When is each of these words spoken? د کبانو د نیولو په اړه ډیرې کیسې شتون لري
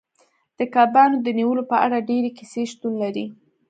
د 0.57 0.59
کبانو 0.75 1.17
د 1.25 1.27
نیولو 1.37 1.63
په 1.71 1.75
اړه 1.85 2.05
ډیرې 2.09 2.31
کیسې 2.37 2.63
شتون 2.71 2.93
لري 3.03 3.25